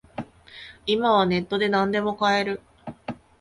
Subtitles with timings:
[0.87, 2.61] 今はネットでなんでも買える